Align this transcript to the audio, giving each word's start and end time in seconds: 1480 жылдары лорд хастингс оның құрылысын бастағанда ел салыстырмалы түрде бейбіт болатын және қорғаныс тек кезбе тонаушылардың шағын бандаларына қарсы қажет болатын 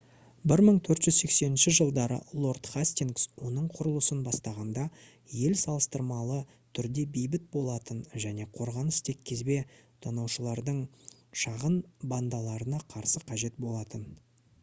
1480 0.51 1.73
жылдары 1.79 2.15
лорд 2.45 2.69
хастингс 2.69 3.25
оның 3.49 3.67
құрылысын 3.73 4.23
бастағанда 4.27 4.85
ел 5.43 5.59
салыстырмалы 5.65 6.39
түрде 6.79 7.05
бейбіт 7.19 7.45
болатын 7.57 8.01
және 8.25 8.49
қорғаныс 8.57 8.99
тек 9.11 9.21
кезбе 9.33 9.59
тонаушылардың 10.07 10.81
шағын 11.45 11.79
бандаларына 12.17 12.81
қарсы 12.97 13.25
қажет 13.33 13.65
болатын 13.69 14.13